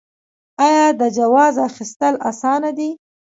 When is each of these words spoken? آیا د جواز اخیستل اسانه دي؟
آیا 0.67 0.87
د 0.99 1.03
جواز 1.17 1.55
اخیستل 1.69 2.13
اسانه 2.29 2.71
دي؟ 2.77 2.89